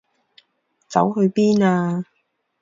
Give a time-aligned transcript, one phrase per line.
[0.87, 2.03] 走去邊啊？